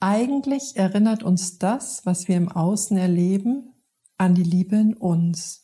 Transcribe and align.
Eigentlich 0.00 0.76
erinnert 0.76 1.22
uns 1.22 1.58
das, 1.58 2.04
was 2.04 2.28
wir 2.28 2.36
im 2.36 2.50
Außen 2.50 2.98
erleben, 2.98 3.72
an 4.18 4.34
die 4.34 4.42
Liebe 4.42 4.76
in 4.76 4.92
uns. 4.92 5.58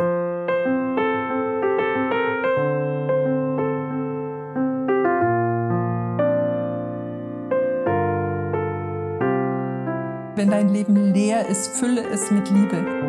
Wenn 10.35 10.51
dein 10.51 10.71
Leben 10.71 11.13
leer 11.13 11.47
ist, 11.49 11.69
fülle 11.69 12.03
es 12.09 12.31
mit 12.31 12.49
Liebe. 12.49 13.02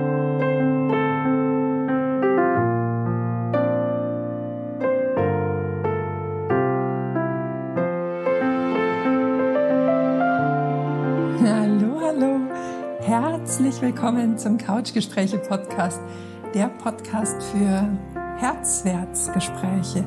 Herzlich 13.74 13.96
willkommen 13.96 14.38
zum 14.38 14.60
Couchgespräche 14.60 15.40
Podcast, 15.40 16.00
der 16.54 16.68
Podcast 16.68 17.42
für 17.42 17.98
Herzwärtsgespräche. 18.38 20.06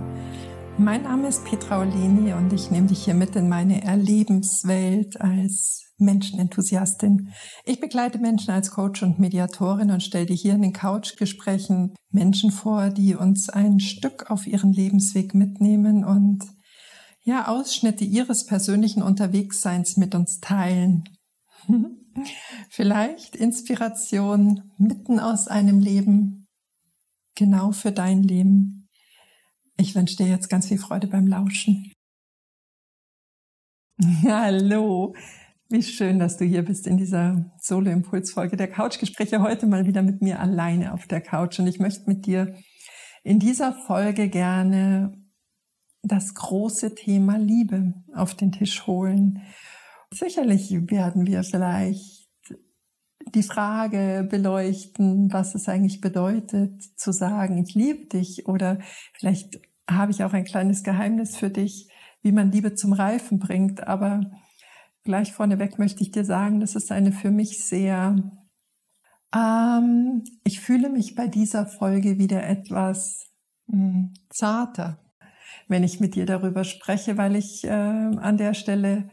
Mein 0.79 1.03
Name 1.03 1.27
ist 1.27 1.45
Petra 1.45 1.81
Olini 1.81 2.33
und 2.33 2.53
ich 2.53 2.71
nehme 2.71 2.87
dich 2.87 3.05
hier 3.05 3.15
mit 3.15 3.35
in 3.35 3.49
meine 3.49 3.83
Erlebenswelt 3.83 5.21
als 5.21 5.93
Menschenenthusiastin. 5.99 7.33
Ich 7.65 7.81
begleite 7.81 8.21
Menschen 8.21 8.53
als 8.53 8.71
Coach 8.71 9.03
und 9.03 9.19
Mediatorin 9.19 9.91
und 9.91 10.05
stelle 10.05 10.27
dir 10.27 10.37
hier 10.37 10.55
in 10.55 10.63
den 10.63 10.73
Couchgesprächen 10.73 11.97
Menschen 12.11 12.53
vor, 12.53 12.91
die 12.91 13.17
uns 13.17 13.49
ein 13.49 13.81
Stück 13.81 14.31
auf 14.31 14.47
ihren 14.47 14.73
Lebensweg 14.73 15.35
mitnehmen 15.35 16.05
und 16.05 16.45
ja, 17.25 17.49
Ausschnitte 17.49 18.05
ihres 18.05 18.47
persönlichen 18.47 19.03
Unterwegsseins 19.03 19.97
mit 19.97 20.15
uns 20.15 20.39
teilen. 20.39 21.03
Vielleicht 22.71 23.37
Inspiration 23.37 24.73
mitten 24.79 25.21
aus 25.21 25.49
einem 25.49 25.81
Leben, 25.81 26.47
genau 27.35 27.73
für 27.73 27.93
dein 27.93 28.23
Leben. 28.23 28.89
Ich 29.77 29.95
wünsche 29.95 30.17
dir 30.17 30.27
jetzt 30.27 30.49
ganz 30.49 30.69
viel 30.69 30.79
Freude 30.79 31.07
beim 31.07 31.27
Lauschen. 31.27 31.93
Hallo, 34.25 35.15
wie 35.69 35.83
schön, 35.83 36.19
dass 36.19 36.37
du 36.37 36.45
hier 36.45 36.65
bist 36.65 36.87
in 36.87 36.97
dieser 36.97 37.51
Solo-Impuls-Folge 37.59 38.57
der 38.57 38.71
Couchgespräche. 38.71 39.43
Heute 39.43 39.67
mal 39.67 39.87
wieder 39.87 40.03
mit 40.03 40.23
mir 40.23 40.41
alleine 40.41 40.93
auf 40.93 41.07
der 41.07 41.21
Couch. 41.21 41.59
Und 41.59 41.67
ich 41.67 41.79
möchte 41.79 42.09
mit 42.09 42.27
dir 42.27 42.55
in 43.25 43.39
dieser 43.39 43.73
Folge 43.73 44.29
gerne 44.29 45.13
das 46.03 46.35
große 46.35 46.95
Thema 46.95 47.37
Liebe 47.37 47.95
auf 48.15 48.35
den 48.35 48.53
Tisch 48.53 48.87
holen. 48.87 49.43
Sicherlich 50.13 50.71
werden 50.91 51.27
wir 51.27 51.43
vielleicht 51.43 52.29
die 53.35 53.43
Frage 53.43 54.27
beleuchten, 54.31 55.33
was 55.33 55.55
es 55.55 55.69
eigentlich 55.69 56.01
bedeutet, 56.01 56.83
zu 56.97 57.13
sagen, 57.13 57.59
ich 57.59 57.75
liebe 57.75 58.07
dich 58.07 58.47
oder 58.47 58.79
vielleicht 59.15 59.61
habe 59.89 60.13
ich 60.13 60.25
auch 60.25 60.33
ein 60.33 60.45
kleines 60.45 60.83
Geheimnis 60.85 61.37
für 61.37 61.51
dich, 61.51 61.89
wie 62.23 62.33
man 62.33 62.53
Liebe 62.53 62.75
zum 62.75 62.93
Reifen 62.93 63.39
bringt. 63.39 63.87
Aber 63.87 64.21
gleich 65.05 65.33
vorneweg 65.33 65.79
möchte 65.79 66.03
ich 66.03 66.13
dir 66.13 66.25
sagen, 66.25 66.61
das 66.61 66.77
ist 66.77 66.93
eine 66.93 67.13
für 67.13 67.31
mich 67.31 67.65
sehr, 67.65 68.17
ähm, 69.35 70.25
ich 70.45 70.61
fühle 70.61 70.89
mich 70.89 71.15
bei 71.15 71.27
dieser 71.29 71.67
Folge 71.67 72.19
wieder 72.19 72.47
etwas 72.47 73.27
mh, 73.67 73.77
hm, 73.77 74.15
zarter, 74.31 74.99
wenn 75.69 75.85
ich 75.85 76.01
mit 76.01 76.15
dir 76.15 76.27
darüber 76.27 76.65
spreche, 76.65 77.17
weil 77.17 77.37
ich 77.37 77.65
äh, 77.65 77.71
an 77.71 78.37
der 78.37 78.55
Stelle 78.55 79.11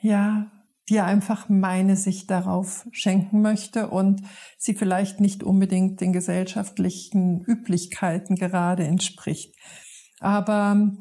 ja, 0.00 0.50
dir 0.88 1.04
einfach 1.04 1.48
meine 1.48 1.96
Sicht 1.96 2.30
darauf 2.30 2.86
schenken 2.92 3.42
möchte 3.42 3.88
und 3.88 4.22
sie 4.56 4.74
vielleicht 4.74 5.20
nicht 5.20 5.42
unbedingt 5.42 6.00
den 6.00 6.12
gesellschaftlichen 6.12 7.42
Üblichkeiten 7.44 8.36
gerade 8.36 8.84
entspricht. 8.84 9.54
Aber 10.20 10.92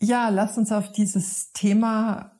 ja, 0.00 0.28
lass 0.28 0.58
uns 0.58 0.72
auf 0.72 0.92
dieses 0.92 1.52
Thema 1.52 2.32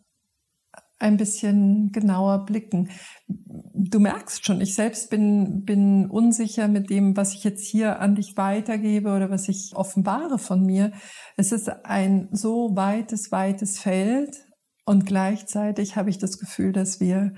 ein 0.98 1.16
bisschen 1.18 1.92
genauer 1.92 2.46
blicken. 2.46 2.90
Du 3.28 4.00
merkst 4.00 4.44
schon, 4.44 4.60
ich 4.60 4.74
selbst 4.74 5.10
bin, 5.10 5.64
bin 5.64 6.08
unsicher 6.10 6.68
mit 6.68 6.90
dem, 6.90 7.16
was 7.16 7.34
ich 7.34 7.44
jetzt 7.44 7.66
hier 7.66 8.00
an 8.00 8.14
dich 8.14 8.36
weitergebe 8.36 9.14
oder 9.14 9.30
was 9.30 9.48
ich 9.48 9.72
offenbare 9.74 10.38
von 10.38 10.64
mir. 10.64 10.92
Es 11.36 11.52
ist 11.52 11.68
ein 11.84 12.28
so 12.32 12.74
weites, 12.74 13.30
weites 13.30 13.78
Feld 13.78 14.45
und 14.86 15.04
gleichzeitig 15.04 15.96
habe 15.96 16.10
ich 16.10 16.18
das 16.18 16.38
Gefühl, 16.38 16.72
dass 16.72 17.00
wir 17.00 17.34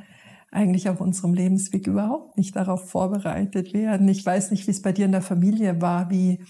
eigentlich 0.50 0.88
auf 0.88 1.00
unserem 1.00 1.34
Lebensweg 1.34 1.86
überhaupt 1.86 2.36
nicht 2.36 2.54
darauf 2.56 2.91
vorbereitet 2.91 3.72
werden. 3.72 4.09
Ich 4.09 4.25
weiß 4.25 4.50
nicht, 4.50 4.66
wie 4.66 4.70
es 4.70 4.82
bei 4.82 4.92
dir 4.92 5.06
in 5.06 5.12
der 5.12 5.22
Familie 5.22 5.81
war, 5.81 6.10
wie, 6.10 6.44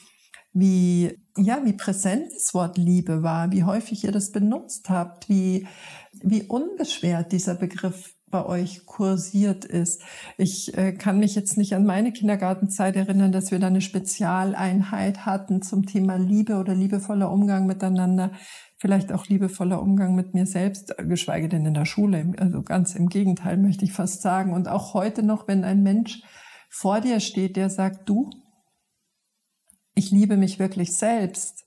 wie, 0.53 1.17
ja, 1.37 1.61
wie 1.65 1.73
präsent 1.73 2.33
das 2.35 2.53
Wort 2.53 2.79
Liebe 2.79 3.23
war, 3.23 3.53
wie 3.53 3.65
häufig 3.65 4.05
ihr 4.05 4.13
das 4.13 4.33
benutzt 4.33 4.91
habt, 4.91 5.29
wie, 5.29 5.67
wie 6.21 6.43
unbeschwert 6.43 7.33
dieser 7.33 7.55
Begriff 7.55 8.15
bei 8.31 8.45
euch 8.45 8.85
kursiert 8.85 9.65
ist. 9.65 10.03
Ich 10.37 10.77
äh, 10.77 10.93
kann 10.93 11.19
mich 11.19 11.35
jetzt 11.35 11.57
nicht 11.57 11.75
an 11.75 11.87
meine 11.87 12.13
Kindergartenzeit 12.13 12.97
erinnern, 12.97 13.33
dass 13.33 13.51
wir 13.51 13.59
da 13.59 13.69
eine 13.69 13.81
Spezialeinheit 13.81 15.27
hatten 15.27 15.63
zum 15.63 15.87
Thema 15.87 16.17
Liebe 16.17 16.57
oder 16.57 16.75
liebevoller 16.75 17.31
Umgang 17.31 17.67
miteinander 17.67 18.33
vielleicht 18.79 19.13
auch 19.13 19.27
liebevoller 19.27 19.83
Umgang 19.83 20.15
mit 20.15 20.35
mir 20.35 20.47
selbst, 20.47 20.95
geschweige 20.99 21.49
denn 21.49 21.67
in 21.67 21.75
der 21.75 21.85
Schule. 21.85 22.33
Also 22.39 22.63
ganz 22.63 22.95
im 22.95 23.09
Gegenteil 23.09 23.57
möchte 23.57 23.85
ich 23.85 23.93
fast 23.93 24.23
sagen. 24.23 24.53
Und 24.53 24.69
auch 24.69 24.95
heute 24.95 25.23
noch, 25.23 25.49
wenn 25.49 25.65
ein 25.65 25.83
Mensch 25.83 26.23
vor 26.71 27.01
dir 27.01 27.21
steht, 27.21 27.57
der 27.57 27.71
sagt, 27.71 28.09
du, 28.09 28.31
ich 29.95 30.11
liebe 30.13 30.37
mich 30.37 30.59
wirklich 30.59 30.97
selbst, 30.97 31.67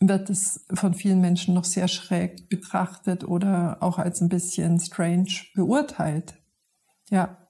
wird 0.00 0.30
es 0.30 0.64
von 0.72 0.94
vielen 0.94 1.20
Menschen 1.20 1.54
noch 1.54 1.64
sehr 1.64 1.88
schräg 1.88 2.48
betrachtet 2.48 3.24
oder 3.24 3.78
auch 3.82 3.98
als 3.98 4.20
ein 4.20 4.28
bisschen 4.28 4.80
strange 4.80 5.44
beurteilt. 5.54 6.34
Ja, 7.10 7.45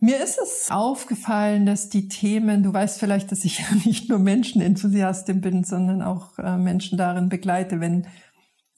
mir 0.00 0.22
ist 0.22 0.38
es 0.38 0.70
aufgefallen, 0.70 1.66
dass 1.66 1.88
die 1.88 2.08
Themen, 2.08 2.62
du 2.62 2.72
weißt 2.72 3.00
vielleicht, 3.00 3.32
dass 3.32 3.44
ich 3.44 3.58
ja 3.58 3.66
nicht 3.84 4.08
nur 4.08 4.18
Menschenenthusiastin 4.18 5.40
bin, 5.40 5.64
sondern 5.64 6.02
auch 6.02 6.38
äh, 6.38 6.56
Menschen 6.56 6.98
darin 6.98 7.28
begleite, 7.28 7.80
wenn 7.80 8.06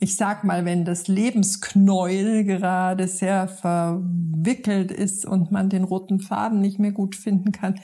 ich 0.02 0.16
sag 0.16 0.44
mal, 0.44 0.64
wenn 0.64 0.86
das 0.86 1.08
Lebensknäuel 1.08 2.44
gerade 2.44 3.06
sehr 3.06 3.48
verwickelt 3.48 4.90
ist 4.90 5.26
und 5.26 5.52
man 5.52 5.68
den 5.68 5.84
roten 5.84 6.20
Faden 6.20 6.62
nicht 6.62 6.78
mehr 6.78 6.92
gut 6.92 7.14
finden 7.14 7.52
kann, 7.52 7.78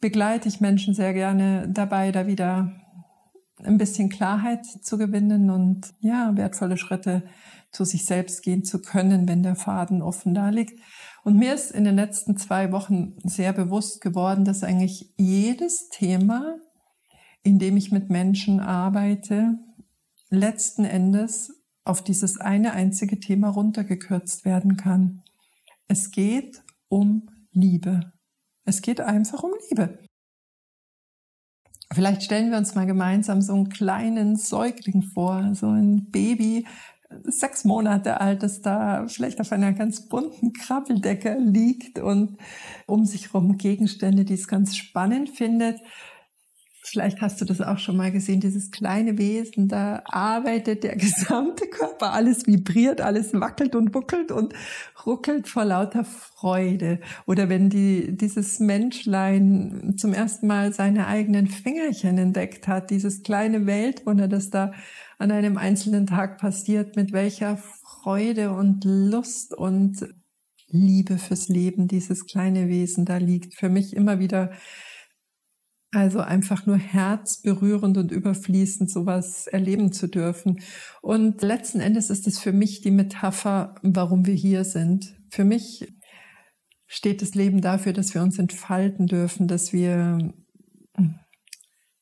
begleite 0.00 0.48
ich 0.48 0.60
Menschen 0.60 0.94
sehr 0.94 1.14
gerne 1.14 1.68
dabei, 1.68 2.10
da 2.10 2.26
wieder 2.26 2.72
ein 3.62 3.78
bisschen 3.78 4.08
Klarheit 4.08 4.66
zu 4.66 4.98
gewinnen 4.98 5.48
und 5.48 5.94
ja, 6.00 6.36
wertvolle 6.36 6.76
Schritte 6.76 7.22
zu 7.70 7.84
sich 7.84 8.04
selbst 8.04 8.42
gehen 8.42 8.64
zu 8.64 8.82
können, 8.82 9.28
wenn 9.28 9.44
der 9.44 9.54
Faden 9.54 10.02
offen 10.02 10.34
da 10.34 10.48
liegt. 10.50 10.80
Und 11.24 11.38
mir 11.38 11.54
ist 11.54 11.70
in 11.70 11.84
den 11.84 11.96
letzten 11.96 12.36
zwei 12.36 12.70
Wochen 12.70 13.16
sehr 13.24 13.54
bewusst 13.54 14.02
geworden, 14.02 14.44
dass 14.44 14.62
eigentlich 14.62 15.14
jedes 15.16 15.88
Thema, 15.88 16.58
in 17.42 17.58
dem 17.58 17.78
ich 17.78 17.90
mit 17.90 18.10
Menschen 18.10 18.60
arbeite, 18.60 19.58
letzten 20.28 20.84
Endes 20.84 21.64
auf 21.82 22.04
dieses 22.04 22.38
eine 22.38 22.72
einzige 22.72 23.20
Thema 23.20 23.48
runtergekürzt 23.48 24.44
werden 24.44 24.76
kann. 24.76 25.22
Es 25.88 26.10
geht 26.10 26.62
um 26.88 27.30
Liebe. 27.52 28.12
Es 28.66 28.82
geht 28.82 29.00
einfach 29.00 29.42
um 29.42 29.52
Liebe. 29.70 29.98
Vielleicht 31.90 32.22
stellen 32.22 32.50
wir 32.50 32.58
uns 32.58 32.74
mal 32.74 32.86
gemeinsam 32.86 33.40
so 33.40 33.54
einen 33.54 33.70
kleinen 33.70 34.36
Säugling 34.36 35.02
vor, 35.02 35.54
so 35.54 35.68
ein 35.68 36.10
Baby, 36.10 36.66
sechs 37.22 37.64
Monate 37.64 38.20
alt, 38.20 38.42
das 38.42 38.60
da 38.60 39.06
vielleicht 39.08 39.40
auf 39.40 39.52
einer 39.52 39.72
ganz 39.72 40.08
bunten 40.08 40.52
Krabbeldecke 40.52 41.38
liegt 41.40 41.98
und 41.98 42.38
um 42.86 43.04
sich 43.06 43.32
herum 43.32 43.56
Gegenstände, 43.56 44.24
die 44.24 44.34
es 44.34 44.48
ganz 44.48 44.76
spannend 44.76 45.30
findet. 45.30 45.80
Vielleicht 46.86 47.22
hast 47.22 47.40
du 47.40 47.46
das 47.46 47.62
auch 47.62 47.78
schon 47.78 47.96
mal 47.96 48.12
gesehen, 48.12 48.40
dieses 48.40 48.70
kleine 48.70 49.16
Wesen, 49.16 49.68
da 49.68 50.02
arbeitet 50.04 50.84
der 50.84 50.96
gesamte 50.96 51.66
Körper, 51.66 52.12
alles 52.12 52.46
vibriert, 52.46 53.00
alles 53.00 53.32
wackelt 53.32 53.74
und 53.74 53.94
wuckelt 53.94 54.30
und 54.30 54.52
ruckelt 55.06 55.48
vor 55.48 55.64
lauter 55.64 56.04
Freude. 56.04 57.00
Oder 57.26 57.48
wenn 57.48 57.70
die, 57.70 58.14
dieses 58.14 58.60
Menschlein 58.60 59.94
zum 59.96 60.12
ersten 60.12 60.46
Mal 60.46 60.74
seine 60.74 61.06
eigenen 61.06 61.46
Fingerchen 61.46 62.18
entdeckt 62.18 62.68
hat, 62.68 62.90
dieses 62.90 63.22
kleine 63.22 63.64
Weltwunder, 63.64 64.28
das 64.28 64.50
da 64.50 64.72
an 65.18 65.30
einem 65.30 65.56
einzelnen 65.56 66.06
Tag 66.06 66.36
passiert, 66.36 66.96
mit 66.96 67.12
welcher 67.12 67.56
Freude 67.56 68.52
und 68.52 68.84
Lust 68.84 69.54
und 69.54 70.06
Liebe 70.68 71.16
fürs 71.16 71.48
Leben 71.48 71.88
dieses 71.88 72.26
kleine 72.26 72.68
Wesen 72.68 73.06
da 73.06 73.16
liegt. 73.16 73.54
Für 73.54 73.70
mich 73.70 73.96
immer 73.96 74.18
wieder 74.18 74.50
Also 75.94 76.18
einfach 76.18 76.66
nur 76.66 76.76
herzberührend 76.76 77.96
und 77.96 78.10
überfließend 78.10 78.90
sowas 78.90 79.46
erleben 79.46 79.92
zu 79.92 80.08
dürfen. 80.08 80.60
Und 81.02 81.40
letzten 81.40 81.78
Endes 81.78 82.10
ist 82.10 82.26
es 82.26 82.40
für 82.40 82.52
mich 82.52 82.80
die 82.80 82.90
Metapher, 82.90 83.76
warum 83.82 84.26
wir 84.26 84.34
hier 84.34 84.64
sind. 84.64 85.14
Für 85.30 85.44
mich 85.44 85.86
steht 86.88 87.22
das 87.22 87.36
Leben 87.36 87.60
dafür, 87.60 87.92
dass 87.92 88.12
wir 88.12 88.22
uns 88.22 88.40
entfalten 88.40 89.06
dürfen, 89.06 89.46
dass 89.46 89.72
wir, 89.72 90.34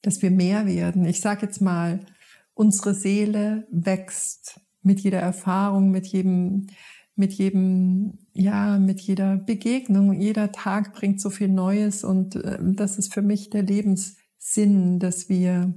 dass 0.01 0.23
wir 0.23 0.31
mehr 0.31 0.65
werden. 0.65 1.05
Ich 1.05 1.21
sage 1.21 1.45
jetzt 1.45 1.61
mal, 1.61 2.07
unsere 2.55 2.95
Seele 2.95 3.67
wächst 3.71 4.59
mit 4.81 5.01
jeder 5.01 5.21
Erfahrung, 5.21 5.91
mit 5.91 6.07
jedem, 6.07 6.69
mit 7.15 7.35
jedem, 7.35 8.22
ja, 8.35 8.79
mit 8.79 9.01
jeder 9.01 9.37
Begegnung. 9.37 10.13
Jeder 10.13 10.53
Tag 10.53 10.95
bringt 10.95 11.21
so 11.21 11.31
viel 11.31 11.49
Neues 11.49 12.05
und 12.05 12.37
äh, 12.37 12.59
das 12.61 12.99
ist 12.99 13.13
für 13.13 13.23
mich 13.23 13.51
der 13.51 13.63
Lebenssinn, 13.63 14.99
dass 14.99 15.29
wir, 15.29 15.75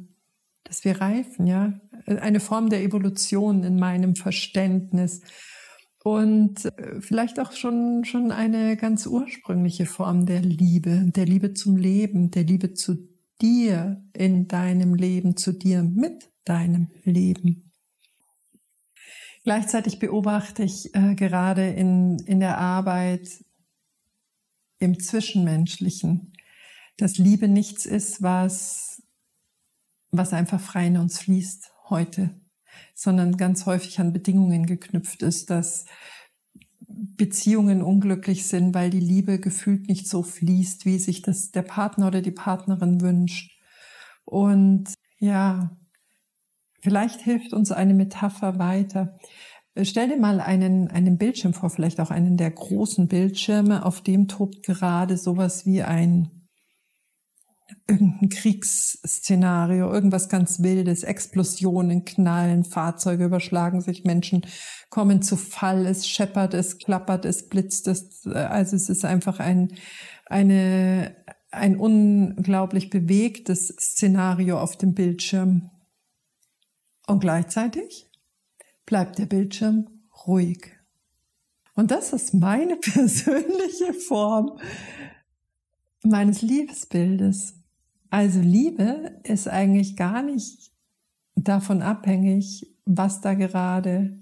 dass 0.64 0.86
wir 0.86 1.02
reifen, 1.02 1.48
ja. 1.48 1.80
Eine 2.06 2.40
Form 2.40 2.70
der 2.70 2.84
Evolution 2.84 3.64
in 3.64 3.78
meinem 3.78 4.16
Verständnis. 4.16 5.22
Und 6.04 6.66
äh, 6.66 7.02
vielleicht 7.02 7.40
auch 7.40 7.52
schon, 7.52 8.06
schon 8.06 8.32
eine 8.32 8.78
ganz 8.78 9.08
ursprüngliche 9.08 9.88
Form 9.88 10.28
der 10.28 10.42
Liebe, 10.42 11.12
der 11.16 11.26
Liebe 11.26 11.54
zum 11.54 11.78
Leben, 11.78 12.30
der 12.30 12.44
Liebe 12.44 12.74
zu 12.74 13.10
dir 13.42 14.04
in 14.14 14.48
deinem 14.48 14.94
Leben, 14.94 15.36
zu 15.36 15.52
dir 15.52 15.82
mit 15.82 16.30
deinem 16.46 16.90
Leben. 17.04 17.65
Gleichzeitig 19.46 20.00
beobachte 20.00 20.64
ich 20.64 20.96
äh, 20.96 21.14
gerade 21.14 21.68
in, 21.68 22.18
in 22.18 22.40
der 22.40 22.58
Arbeit 22.58 23.46
im 24.80 25.00
Zwischenmenschlichen, 25.00 26.34
dass 26.98 27.20
Liebe 27.20 27.48
nichts 27.48 27.86
ist, 27.86 28.24
was, 28.24 29.04
was 30.10 30.34
einfach 30.34 30.60
frei 30.60 30.88
in 30.88 30.98
uns 30.98 31.20
fließt 31.20 31.72
heute, 31.90 32.42
sondern 32.96 33.38
ganz 33.38 33.68
häufig 33.68 34.00
an 34.00 34.14
Bedingungen 34.14 34.66
geknüpft 34.66 35.22
ist, 35.22 35.52
dass 35.52 35.86
Beziehungen 36.88 37.84
unglücklich 37.84 38.48
sind, 38.48 38.74
weil 38.74 38.90
die 38.90 39.00
Liebe 39.00 39.40
gefühlt 39.40 39.88
nicht 39.88 40.10
so 40.10 40.24
fließt, 40.24 40.88
wie 40.88 40.98
sich 40.98 41.22
das 41.22 41.52
der 41.52 41.62
Partner 41.62 42.08
oder 42.08 42.24
die 42.24 42.32
Partnerin 42.32 43.00
wünscht. 43.00 43.52
Und 44.24 44.92
ja, 45.20 45.78
Vielleicht 46.86 47.22
hilft 47.22 47.52
uns 47.52 47.72
eine 47.72 47.96
Metapher 47.96 48.60
weiter. 48.60 49.18
Stell 49.82 50.08
dir 50.08 50.18
mal 50.18 50.40
einen, 50.40 50.88
einen 50.92 51.18
Bildschirm 51.18 51.56
vor, 51.56 51.72
vielleicht 51.72 52.00
auch 52.00 52.12
einen 52.12 52.38
der 52.38 52.52
großen 52.52 53.08
Bildschirme, 53.08 53.84
auf 53.84 54.02
dem 54.02 54.28
tobt 54.28 54.62
gerade 54.62 55.18
sowas 55.18 55.66
wie 55.66 55.82
ein 55.82 56.48
irgendein 57.88 58.30
Kriegsszenario, 58.30 59.92
irgendwas 59.92 60.30
ganz 60.30 60.62
Wildes, 60.62 61.02
Explosionen, 61.02 62.06
Knallen, 62.06 62.64
Fahrzeuge 62.64 63.26
überschlagen 63.26 63.82
sich, 63.82 64.04
Menschen 64.04 64.46
kommen 64.92 65.24
zu 65.24 65.38
Fall, 65.38 65.88
es 65.88 66.08
scheppert, 66.08 66.54
es 66.54 66.78
klappert, 66.78 67.26
es 67.26 67.50
blitzt, 67.50 67.88
es, 67.88 68.28
also 68.28 68.76
es 68.76 68.90
ist 68.90 69.06
einfach 69.06 69.40
ein, 69.40 69.74
eine, 70.28 71.16
ein 71.50 71.78
unglaublich 71.78 72.92
bewegtes 72.92 73.70
Szenario 73.70 74.60
auf 74.60 74.78
dem 74.78 74.94
Bildschirm. 74.94 75.72
Und 77.08 77.20
gleichzeitig 77.20 78.10
bleibt 78.86 79.18
der 79.20 79.26
Bildschirm 79.26 79.88
ruhig. 80.26 80.72
Und 81.76 81.92
das 81.92 82.14
ist 82.14 82.34
meine 82.34 82.76
persönliche 82.82 83.94
Form 83.94 84.60
meines 86.04 86.42
Liebesbildes. 86.42 87.56
Also 88.10 88.40
Liebe 88.40 89.20
ist 89.24 89.48
eigentlich 89.48 89.96
gar 89.96 90.22
nicht 90.22 90.72
davon 91.36 91.82
abhängig, 91.82 92.74
was 92.86 93.22
da 93.22 93.34
gerade 93.34 94.18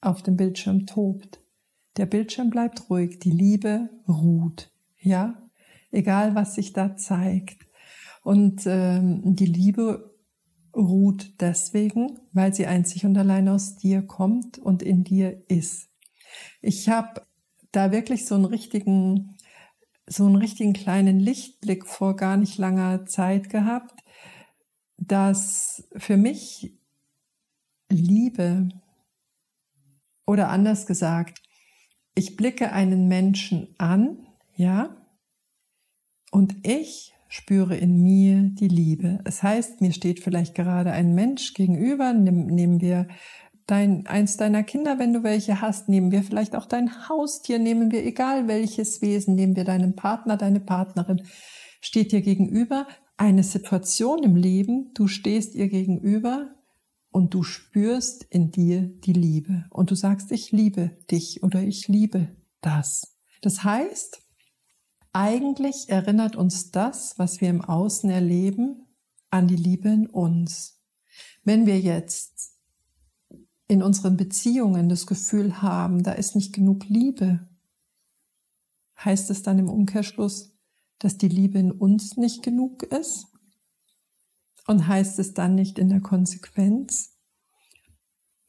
auf 0.00 0.22
dem 0.22 0.36
Bildschirm 0.36 0.86
tobt. 0.86 1.40
Der 1.96 2.06
Bildschirm 2.06 2.50
bleibt 2.50 2.88
ruhig, 2.90 3.18
die 3.18 3.30
Liebe 3.30 3.88
ruht, 4.06 4.70
ja, 4.98 5.42
egal 5.90 6.34
was 6.34 6.54
sich 6.54 6.72
da 6.72 6.96
zeigt. 6.96 7.66
Und 8.22 8.62
ähm, 8.66 9.22
die 9.34 9.46
Liebe 9.46 10.15
ruht 10.76 11.40
deswegen, 11.40 12.18
weil 12.32 12.54
sie 12.54 12.66
einzig 12.66 13.04
und 13.06 13.16
allein 13.16 13.48
aus 13.48 13.76
dir 13.76 14.02
kommt 14.02 14.58
und 14.58 14.82
in 14.82 15.04
dir 15.04 15.42
ist. 15.48 15.88
Ich 16.60 16.88
habe 16.88 17.26
da 17.72 17.92
wirklich 17.92 18.26
so 18.26 18.34
einen 18.34 18.44
richtigen, 18.44 19.36
so 20.06 20.26
einen 20.26 20.36
richtigen 20.36 20.74
kleinen 20.74 21.18
Lichtblick 21.18 21.86
vor 21.86 22.14
gar 22.14 22.36
nicht 22.36 22.58
langer 22.58 23.06
Zeit 23.06 23.48
gehabt, 23.48 24.02
dass 24.98 25.88
für 25.96 26.16
mich 26.16 26.78
Liebe 27.88 28.68
oder 30.26 30.48
anders 30.48 30.86
gesagt, 30.86 31.42
ich 32.14 32.36
blicke 32.36 32.72
einen 32.72 33.08
Menschen 33.08 33.74
an, 33.78 34.26
ja, 34.56 34.96
und 36.30 36.66
ich 36.66 37.15
spüre 37.28 37.76
in 37.76 38.02
mir 38.02 38.50
die 38.52 38.68
Liebe. 38.68 39.18
Es 39.24 39.42
heißt, 39.42 39.80
mir 39.80 39.92
steht 39.92 40.20
vielleicht 40.20 40.54
gerade 40.54 40.92
ein 40.92 41.14
Mensch 41.14 41.54
gegenüber, 41.54 42.12
nehmen 42.12 42.80
wir 42.80 43.08
dein, 43.66 44.06
eins 44.06 44.36
deiner 44.36 44.62
Kinder, 44.62 44.98
wenn 44.98 45.12
du 45.12 45.22
welche 45.22 45.60
hast, 45.60 45.88
nehmen 45.88 46.12
wir 46.12 46.22
vielleicht 46.22 46.54
auch 46.54 46.66
dein 46.66 47.08
Haustier, 47.08 47.58
nehmen 47.58 47.90
wir 47.90 48.04
egal 48.04 48.48
welches 48.48 49.02
Wesen, 49.02 49.34
nehmen 49.34 49.56
wir 49.56 49.64
deinen 49.64 49.96
Partner, 49.96 50.36
deine 50.36 50.60
Partnerin, 50.60 51.22
steht 51.80 52.12
dir 52.12 52.22
gegenüber, 52.22 52.86
eine 53.16 53.42
Situation 53.42 54.22
im 54.22 54.36
Leben, 54.36 54.92
du 54.94 55.08
stehst 55.08 55.54
ihr 55.54 55.68
gegenüber 55.68 56.50
und 57.10 57.32
du 57.32 57.42
spürst 57.42 58.24
in 58.24 58.50
dir 58.50 58.82
die 58.82 59.14
Liebe. 59.14 59.64
Und 59.70 59.90
du 59.90 59.94
sagst, 59.94 60.32
ich 60.32 60.52
liebe 60.52 60.98
dich 61.10 61.42
oder 61.42 61.62
ich 61.62 61.88
liebe 61.88 62.28
das. 62.60 63.16
Das 63.40 63.64
heißt, 63.64 64.20
eigentlich 65.16 65.88
erinnert 65.88 66.36
uns 66.36 66.70
das, 66.70 67.18
was 67.18 67.40
wir 67.40 67.48
im 67.48 67.62
Außen 67.62 68.10
erleben, 68.10 68.86
an 69.30 69.48
die 69.48 69.56
Liebe 69.56 69.88
in 69.88 70.06
uns. 70.06 70.82
Wenn 71.42 71.64
wir 71.64 71.80
jetzt 71.80 72.52
in 73.66 73.82
unseren 73.82 74.18
Beziehungen 74.18 74.90
das 74.90 75.06
Gefühl 75.06 75.62
haben, 75.62 76.02
da 76.02 76.12
ist 76.12 76.36
nicht 76.36 76.52
genug 76.52 76.86
Liebe, 76.88 77.48
heißt 79.02 79.30
es 79.30 79.42
dann 79.42 79.58
im 79.58 79.70
Umkehrschluss, 79.70 80.54
dass 80.98 81.16
die 81.16 81.28
Liebe 81.28 81.58
in 81.58 81.72
uns 81.72 82.18
nicht 82.18 82.42
genug 82.42 82.82
ist? 82.82 83.26
Und 84.66 84.86
heißt 84.86 85.18
es 85.18 85.32
dann 85.32 85.54
nicht 85.54 85.78
in 85.78 85.88
der 85.88 86.00
Konsequenz, 86.00 87.16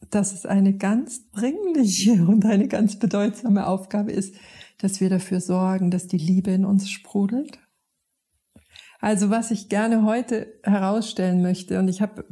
dass 0.10 0.34
es 0.34 0.46
eine 0.46 0.76
ganz 0.76 1.32
dringliche 1.32 2.14
und 2.28 2.44
eine 2.46 2.68
ganz 2.68 3.00
bedeutsame 3.00 3.68
Aufgabe 3.68 4.12
ist, 4.12 4.36
dass 4.78 5.02
wir 5.02 5.10
dafür 5.10 5.42
sorgen, 5.42 5.92
dass 5.92 6.08
die 6.08 6.18
Liebe 6.18 6.52
in 6.52 6.66
uns 6.66 6.90
sprudelt. 6.90 7.60
Also 9.00 9.30
was 9.30 9.52
ich 9.52 9.70
gerne 9.70 10.04
heute 10.04 10.60
herausstellen 10.64 11.44
möchte, 11.44 11.78
und 11.78 11.88
ich 11.88 12.02
habe 12.02 12.26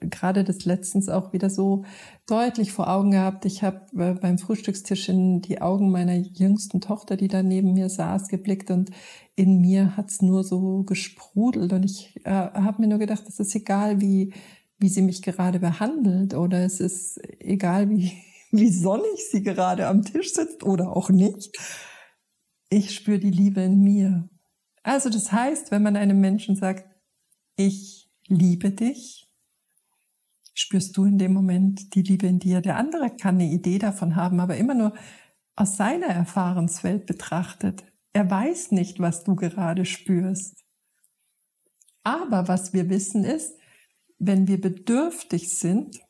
gerade 0.00 0.44
das 0.44 0.64
letztens 0.64 1.08
auch 1.08 1.32
wieder 1.32 1.50
so 1.50 1.84
deutlich 2.28 2.70
vor 2.70 2.88
Augen 2.88 3.10
gehabt, 3.10 3.44
ich 3.44 3.64
habe 3.64 3.80
äh, 3.98 4.14
beim 4.14 4.38
Frühstückstisch 4.38 5.08
in 5.08 5.40
die 5.40 5.60
Augen 5.60 5.90
meiner 5.90 6.14
jüngsten 6.14 6.80
Tochter, 6.80 7.16
die 7.16 7.26
da 7.26 7.42
neben 7.42 7.72
mir 7.72 7.88
saß, 7.88 8.28
geblickt 8.28 8.70
und 8.70 8.90
in 9.34 9.60
mir 9.60 9.96
hat's 9.96 10.22
nur 10.22 10.44
so 10.44 10.84
gesprudelt. 10.84 11.72
Und 11.72 11.84
ich 11.84 12.20
äh, 12.24 12.30
habe 12.30 12.82
mir 12.82 12.88
nur 12.88 12.98
gedacht, 12.98 13.24
es 13.26 13.40
ist 13.40 13.54
egal, 13.56 14.00
wie, 14.00 14.32
wie 14.78 14.88
sie 14.88 15.02
mich 15.02 15.22
gerade 15.22 15.58
behandelt 15.58 16.34
oder 16.34 16.64
es 16.64 16.78
ist 16.78 17.20
egal, 17.40 17.90
wie, 17.90 18.12
wie 18.52 18.70
sonnig 18.70 19.28
sie 19.28 19.42
gerade 19.42 19.88
am 19.88 20.04
Tisch 20.04 20.34
sitzt 20.34 20.62
oder 20.62 20.96
auch 20.96 21.10
nicht 21.10 21.50
ich 22.72 22.94
spüre 22.94 23.18
die 23.18 23.30
Liebe 23.30 23.60
in 23.60 23.82
mir. 23.82 24.28
Also 24.82 25.10
das 25.10 25.30
heißt, 25.30 25.70
wenn 25.70 25.82
man 25.82 25.96
einem 25.96 26.20
Menschen 26.20 26.56
sagt, 26.56 26.88
ich 27.56 28.10
liebe 28.26 28.70
dich, 28.70 29.28
spürst 30.54 30.96
du 30.96 31.04
in 31.04 31.18
dem 31.18 31.34
Moment 31.34 31.94
die 31.94 32.02
Liebe 32.02 32.26
in 32.26 32.38
dir. 32.38 32.62
Der 32.62 32.76
andere 32.76 33.10
kann 33.10 33.36
eine 33.36 33.50
Idee 33.50 33.78
davon 33.78 34.16
haben, 34.16 34.40
aber 34.40 34.56
immer 34.56 34.74
nur 34.74 34.94
aus 35.54 35.76
seiner 35.76 36.06
Erfahrenswelt 36.06 37.06
betrachtet. 37.06 37.84
Er 38.14 38.30
weiß 38.30 38.72
nicht, 38.72 39.00
was 39.00 39.22
du 39.22 39.36
gerade 39.36 39.84
spürst. 39.84 40.64
Aber 42.04 42.48
was 42.48 42.72
wir 42.72 42.88
wissen 42.88 43.24
ist, 43.24 43.54
wenn 44.18 44.48
wir 44.48 44.60
bedürftig 44.60 45.58
sind, 45.58 46.00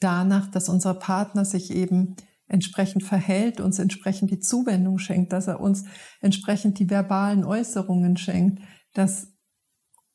danach, 0.00 0.50
dass 0.50 0.68
unser 0.68 0.94
Partner 0.94 1.44
sich 1.44 1.70
eben 1.70 2.16
entsprechend 2.46 3.02
verhält, 3.02 3.60
uns 3.60 3.78
entsprechend 3.78 4.30
die 4.30 4.40
Zuwendung 4.40 4.98
schenkt, 4.98 5.32
dass 5.32 5.48
er 5.48 5.60
uns 5.60 5.84
entsprechend 6.20 6.78
die 6.78 6.90
verbalen 6.90 7.44
Äußerungen 7.44 8.16
schenkt, 8.16 8.62
dass 8.92 9.32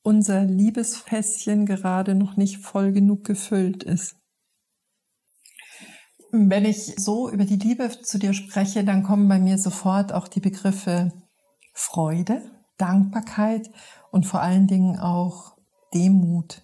unser 0.04 0.44
Liebesfässchen 0.44 1.66
gerade 1.66 2.16
noch 2.16 2.38
nicht 2.38 2.58
voll 2.58 2.92
genug 2.92 3.24
gefüllt 3.26 3.84
ist. 3.84 4.16
Wenn 6.32 6.66
ich 6.66 6.96
so 6.98 7.30
über 7.30 7.46
die 7.46 7.58
Liebe 7.58 7.90
zu 7.90 8.20
dir 8.20 8.34
spreche, 8.34 8.84
dann 8.84 9.04
kommen 9.04 9.28
bei 9.28 9.40
mir 9.40 9.58
sofort 9.58 10.14
auch 10.14 10.28
die 10.28 10.40
Begriffe 10.40 11.12
Freude, 11.74 12.52
Dankbarkeit 12.78 13.70
und 14.12 14.26
vor 14.26 14.42
allen 14.42 14.68
Dingen 14.68 15.00
auch 15.00 15.58
Demut. 15.94 16.62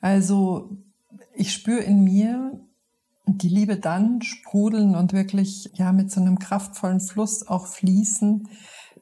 Also 0.00 0.70
ich 1.34 1.52
spüre 1.52 1.80
in 1.80 2.04
mir 2.04 2.60
die 3.26 3.48
Liebe 3.48 3.76
dann 3.76 4.22
sprudeln 4.22 4.94
und 4.94 5.12
wirklich 5.12 5.70
ja 5.74 5.92
mit 5.92 6.10
so 6.10 6.20
einem 6.20 6.38
kraftvollen 6.38 7.00
Fluss 7.00 7.46
auch 7.46 7.66
fließen 7.66 8.48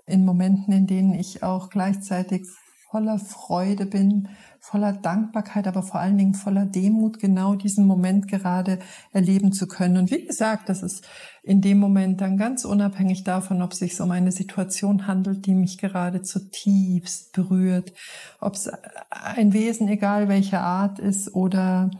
in 0.06 0.24
Momenten, 0.24 0.72
in 0.72 0.86
denen 0.86 1.14
ich 1.14 1.42
auch 1.42 1.68
gleichzeitig 1.70 2.46
voller 2.90 3.18
Freude 3.18 3.86
bin, 3.86 4.28
voller 4.60 4.92
Dankbarkeit, 4.92 5.66
aber 5.66 5.82
vor 5.82 6.00
allen 6.00 6.16
Dingen 6.16 6.34
voller 6.34 6.64
Demut, 6.64 7.18
genau 7.18 7.56
diesen 7.56 7.86
Moment 7.86 8.28
gerade 8.28 8.78
erleben 9.12 9.52
zu 9.52 9.66
können. 9.66 9.96
Und 9.96 10.12
wie 10.12 10.24
gesagt, 10.24 10.68
das 10.68 10.82
ist 10.82 11.04
in 11.42 11.60
dem 11.60 11.78
Moment 11.78 12.20
dann 12.20 12.36
ganz 12.36 12.64
unabhängig 12.64 13.24
davon, 13.24 13.62
ob 13.62 13.72
es 13.72 13.80
sich 13.80 14.00
um 14.00 14.12
eine 14.12 14.30
Situation 14.30 15.08
handelt, 15.08 15.44
die 15.46 15.54
mich 15.54 15.76
gerade 15.76 16.22
zutiefst 16.22 17.32
berührt, 17.32 17.92
ob 18.40 18.54
es 18.54 18.70
ein 19.10 19.52
Wesen, 19.52 19.88
egal 19.88 20.28
welcher 20.28 20.60
Art 20.60 21.00
ist, 21.00 21.34
oder 21.34 21.90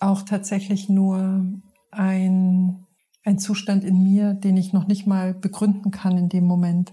auch 0.00 0.22
tatsächlich 0.22 0.88
nur 0.88 1.44
ein, 1.90 2.86
ein 3.24 3.38
Zustand 3.38 3.84
in 3.84 4.02
mir, 4.02 4.34
den 4.34 4.56
ich 4.56 4.72
noch 4.72 4.86
nicht 4.86 5.06
mal 5.06 5.34
begründen 5.34 5.90
kann 5.90 6.16
in 6.16 6.28
dem 6.28 6.44
Moment. 6.44 6.92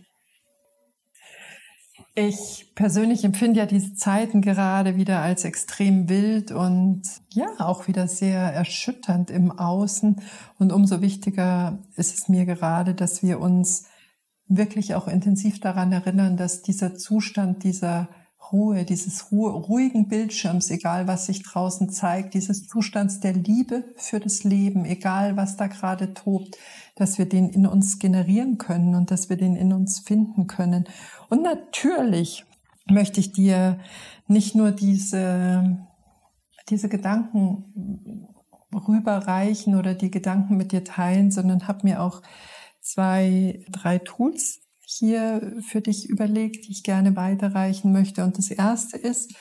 Ich 2.20 2.72
persönlich 2.74 3.24
empfinde 3.24 3.60
ja 3.60 3.68
diese 3.68 3.94
Zeiten 3.94 4.42
gerade 4.42 4.96
wieder 4.96 5.22
als 5.22 5.46
extrem 5.46 6.10
wild 6.10 6.52
und 6.52 7.04
ja, 7.32 7.46
auch 7.60 7.88
wieder 7.88 8.08
sehr 8.08 8.40
erschütternd 8.42 9.30
im 9.30 9.52
Außen. 9.52 10.20
Und 10.58 10.74
umso 10.74 11.02
wichtiger 11.02 11.78
ist 11.96 12.18
es 12.18 12.28
mir 12.28 12.48
gerade, 12.48 12.96
dass 12.96 13.22
wir 13.22 13.40
uns 13.40 13.86
wirklich 14.48 14.96
auch 14.96 15.08
intensiv 15.08 15.60
daran 15.60 15.92
erinnern, 15.92 16.38
dass 16.38 16.64
dieser 16.64 16.96
Zustand 16.96 17.64
dieser 17.64 18.10
Ruhe, 18.52 18.86
dieses 18.86 19.32
ruhigen 19.32 20.08
Bildschirms, 20.08 20.72
egal 20.72 21.08
was 21.08 21.26
sich 21.26 21.44
draußen 21.44 21.90
zeigt, 21.90 22.34
dieses 22.34 22.68
Zustands 22.68 23.20
der 23.20 23.34
Liebe 23.34 23.84
für 23.96 24.20
das 24.20 24.44
Leben, 24.44 24.86
egal 24.86 25.38
was 25.38 25.58
da 25.58 25.68
gerade 25.68 26.14
tobt, 26.14 26.58
dass 26.96 27.18
wir 27.18 27.28
den 27.28 27.50
in 27.50 27.68
uns 27.68 28.00
generieren 28.00 28.58
können 28.58 28.96
und 28.96 29.12
dass 29.12 29.30
wir 29.30 29.38
den 29.38 29.56
in 29.56 29.74
uns 29.74 30.00
finden 30.00 30.48
können. 30.48 30.86
Und 31.30 31.44
natürlich 31.44 32.46
möchte 32.90 33.20
ich 33.20 33.32
dir 33.32 33.80
nicht 34.28 34.56
nur 34.56 34.72
diese, 34.72 35.78
diese 36.70 36.90
Gedanken 36.90 38.28
rüberreichen 38.74 39.76
oder 39.76 39.94
die 39.94 40.12
Gedanken 40.12 40.58
mit 40.58 40.72
dir 40.72 40.84
teilen, 40.84 41.32
sondern 41.32 41.68
habe 41.68 41.80
mir 41.84 42.02
auch 42.02 42.22
zwei, 42.82 43.64
drei 43.70 44.00
Tools 44.00 44.67
hier 44.88 45.54
für 45.68 45.82
dich 45.82 46.10
überlegt, 46.10 46.66
die 46.66 46.72
ich 46.72 46.84
gerne 46.84 47.16
weiterreichen 47.16 47.92
möchte. 47.92 48.24
Und 48.24 48.38
das 48.38 48.50
erste 48.50 48.98
ist, 48.98 49.36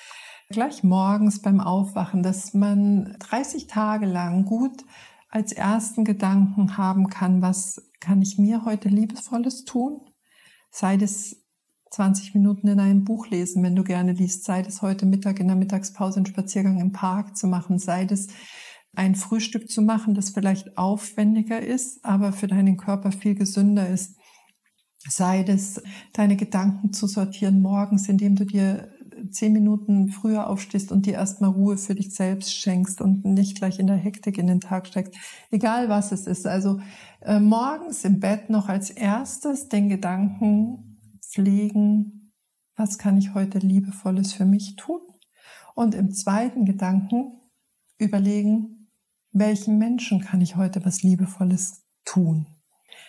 gleich 0.49 0.83
morgens 0.83 1.41
beim 1.41 1.61
Aufwachen, 1.61 2.23
dass 2.23 2.53
man 2.53 3.17
30 3.21 3.69
Tage 3.69 4.07
lang 4.07 4.45
gut 4.45 4.85
als 5.29 5.53
ersten 5.53 6.05
Gedanken 6.05 6.77
haben 6.77 7.09
kann, 7.09 7.43
was 7.43 7.91
kann 8.01 8.23
ich 8.23 8.39
mir 8.39 8.65
heute 8.65 8.89
Liebesvolles 8.89 9.65
tun? 9.65 10.01
Sei 10.71 10.97
das 10.97 11.37
20 11.91 12.35
Minuten 12.35 12.67
in 12.69 12.81
einem 12.81 13.05
Buch 13.05 13.29
lesen, 13.29 13.63
wenn 13.63 13.77
du 13.77 13.85
gerne 13.85 14.13
liest, 14.13 14.45
sei 14.45 14.63
das 14.63 14.83
heute 14.83 15.07
Mittag 15.07 15.39
in 15.39 15.47
der 15.47 15.57
Mittagspause 15.57 16.17
einen 16.17 16.27
Spaziergang 16.27 16.81
im 16.81 16.93
Park 16.93 17.37
zu 17.37 17.47
machen, 17.47 17.79
sei 17.79 18.05
das 18.05 18.27
ein 18.95 19.15
Frühstück 19.15 19.71
zu 19.71 19.83
machen, 19.83 20.15
das 20.15 20.31
vielleicht 20.31 20.77
aufwendiger 20.77 21.61
ist, 21.61 22.05
aber 22.05 22.33
für 22.33 22.49
deinen 22.49 22.77
Körper 22.77 23.13
viel 23.13 23.35
gesünder 23.35 23.89
ist 23.89 24.17
sei 25.09 25.45
es 25.47 25.83
deine 26.13 26.37
Gedanken 26.37 26.93
zu 26.93 27.07
sortieren 27.07 27.61
morgens, 27.61 28.09
indem 28.09 28.37
du 28.37 28.45
dir 28.45 28.91
zehn 29.31 29.53
Minuten 29.53 30.09
früher 30.09 30.49
aufstehst 30.49 30.93
und 30.93 31.07
dir 31.07 31.15
erstmal 31.15 31.51
Ruhe 31.51 31.77
für 31.77 31.95
dich 31.95 32.15
selbst 32.15 32.55
schenkst 32.55 33.01
und 33.01 33.25
nicht 33.25 33.57
gleich 33.57 33.79
in 33.79 33.87
der 33.87 33.97
Hektik 33.97 34.39
in 34.39 34.47
den 34.47 34.61
Tag 34.61 34.87
steigst. 34.87 35.15
Egal 35.51 35.89
was 35.89 36.13
es 36.13 36.27
ist. 36.27 36.47
Also 36.47 36.81
äh, 37.23 37.41
morgens 37.41 38.05
im 38.05 38.21
Bett 38.21 38.51
noch 38.51 38.69
als 38.69 38.91
erstes 38.91 39.69
den 39.69 39.89
Gedanken 39.89 40.99
pflegen, 41.23 42.33
was 42.77 42.99
kann 42.99 43.17
ich 43.17 43.35
heute 43.35 43.59
liebevolles 43.59 44.35
für 44.35 44.45
mich 44.45 44.77
tun? 44.77 45.01
Und 45.75 45.95
im 45.95 46.13
zweiten 46.13 46.65
Gedanken 46.65 47.41
überlegen, 47.99 48.89
welchen 49.33 49.79
Menschen 49.79 50.21
kann 50.21 50.41
ich 50.41 50.57
heute 50.57 50.85
was 50.85 51.03
liebevolles 51.03 51.85
tun? 52.05 52.56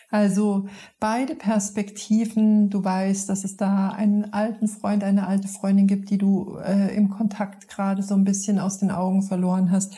Also 0.09 0.67
beide 1.01 1.35
Perspektiven, 1.35 2.69
du 2.69 2.81
weißt, 2.81 3.27
dass 3.27 3.43
es 3.43 3.57
da 3.57 3.89
einen 3.89 4.31
alten 4.31 4.69
Freund, 4.69 5.03
eine 5.03 5.27
alte 5.27 5.49
Freundin 5.49 5.85
gibt, 5.85 6.09
die 6.09 6.17
du 6.17 6.57
äh, 6.63 6.95
im 6.95 7.09
Kontakt 7.09 7.67
gerade 7.67 8.01
so 8.01 8.15
ein 8.15 8.23
bisschen 8.23 8.57
aus 8.57 8.77
den 8.77 8.89
Augen 8.89 9.21
verloren 9.21 9.69
hast. 9.69 9.97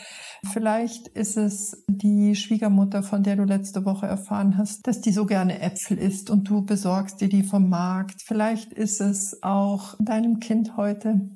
Vielleicht 0.51 1.09
ist 1.09 1.37
es 1.37 1.83
die 1.87 2.35
Schwiegermutter, 2.35 3.03
von 3.03 3.21
der 3.21 3.35
du 3.35 3.43
letzte 3.43 3.85
Woche 3.85 4.07
erfahren 4.07 4.57
hast, 4.57 4.87
dass 4.87 5.01
die 5.01 5.11
so 5.11 5.27
gerne 5.27 5.59
Äpfel 5.59 5.97
isst 5.99 6.31
und 6.31 6.49
du 6.49 6.65
besorgst 6.65 7.21
dir 7.21 7.29
die 7.29 7.43
vom 7.43 7.69
Markt. 7.69 8.23
Vielleicht 8.25 8.73
ist 8.73 9.01
es 9.01 9.43
auch 9.43 9.95
deinem 9.99 10.39
Kind 10.39 10.75
heute 10.75 11.29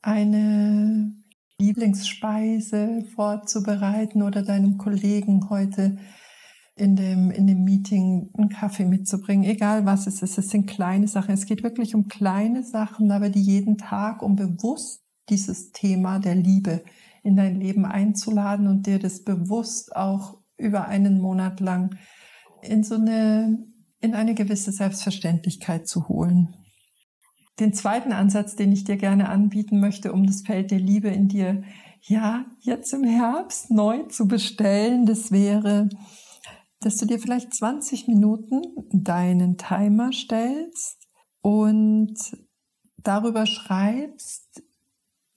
eine 0.00 1.12
Lieblingsspeise 1.58 3.04
vorzubereiten 3.14 4.22
oder 4.22 4.42
deinem 4.42 4.78
Kollegen 4.78 5.48
heute 5.48 5.98
in 6.74 6.96
dem, 6.96 7.30
in 7.30 7.46
dem 7.46 7.64
Meeting 7.64 8.30
einen 8.36 8.48
Kaffee 8.48 8.84
mitzubringen, 8.84 9.44
egal 9.44 9.84
was 9.84 10.06
es 10.06 10.22
ist. 10.22 10.38
Es 10.38 10.50
sind 10.50 10.66
kleine 10.66 11.06
Sachen. 11.06 11.34
Es 11.34 11.46
geht 11.46 11.62
wirklich 11.62 11.94
um 11.94 12.08
kleine 12.08 12.62
Sachen, 12.62 13.10
aber 13.10 13.28
die 13.28 13.42
jeden 13.42 13.76
Tag, 13.76 14.22
um 14.22 14.36
bewusst 14.36 15.02
dieses 15.28 15.72
Thema 15.72 16.18
der 16.18 16.34
Liebe 16.34 16.82
in 17.22 17.36
dein 17.36 17.60
Leben 17.60 17.84
einzuladen 17.84 18.66
und 18.66 18.86
dir 18.86 18.98
das 18.98 19.22
bewusst 19.22 19.94
auch 19.94 20.38
über 20.56 20.88
einen 20.88 21.20
Monat 21.20 21.60
lang 21.60 21.96
in 22.62 22.84
so 22.84 22.94
eine, 22.94 23.64
in 24.00 24.14
eine 24.14 24.34
gewisse 24.34 24.72
Selbstverständlichkeit 24.72 25.86
zu 25.86 26.08
holen. 26.08 26.54
Den 27.60 27.74
zweiten 27.74 28.12
Ansatz, 28.12 28.56
den 28.56 28.72
ich 28.72 28.84
dir 28.84 28.96
gerne 28.96 29.28
anbieten 29.28 29.78
möchte, 29.78 30.12
um 30.12 30.26
das 30.26 30.42
Feld 30.42 30.70
der 30.70 30.80
Liebe 30.80 31.08
in 31.08 31.28
dir, 31.28 31.62
ja, 32.00 32.46
jetzt 32.60 32.92
im 32.92 33.04
Herbst 33.04 33.70
neu 33.70 34.04
zu 34.04 34.26
bestellen, 34.26 35.06
das 35.06 35.30
wäre, 35.30 35.88
dass 36.84 36.96
du 36.96 37.06
dir 37.06 37.18
vielleicht 37.18 37.54
20 37.54 38.08
Minuten 38.08 38.62
deinen 38.92 39.56
Timer 39.56 40.12
stellst 40.12 41.08
und 41.40 42.14
darüber 42.98 43.46
schreibst, 43.46 44.62